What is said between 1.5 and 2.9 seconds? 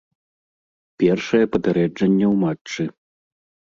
папярэджанне ў матчы.